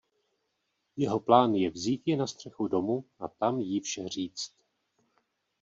[0.97, 4.53] Jeho plán je vzít ji na střechu domu a tam jí vše říct.